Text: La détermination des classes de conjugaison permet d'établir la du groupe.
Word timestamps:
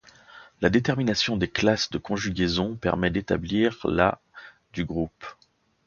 La 0.61 0.71
détermination 0.71 1.37
des 1.37 1.47
classes 1.47 1.91
de 1.91 1.99
conjugaison 1.99 2.73
permet 2.75 3.11
d'établir 3.11 3.77
la 3.85 4.19
du 4.73 4.83
groupe. 4.83 5.27